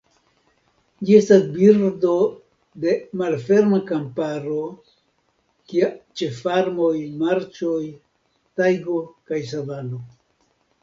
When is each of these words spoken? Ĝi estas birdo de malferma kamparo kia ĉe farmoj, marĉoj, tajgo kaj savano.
Ĝi 1.07 1.15
estas 1.17 1.43
birdo 1.57 2.13
de 2.85 2.95
malferma 3.21 3.81
kamparo 3.91 4.57
kia 5.73 5.89
ĉe 6.21 6.29
farmoj, 6.39 6.93
marĉoj, 7.25 7.79
tajgo 8.61 8.99
kaj 9.33 9.43
savano. 9.53 10.03